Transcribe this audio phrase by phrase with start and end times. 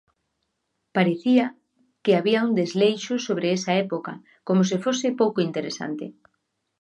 [0.95, 1.45] Parecía
[2.03, 4.13] que había un desleixo sobre esa época,
[4.47, 6.05] como se fose pouco interesante.